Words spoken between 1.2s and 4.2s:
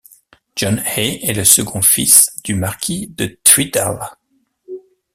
est le second fils du marquis de Tweeddale.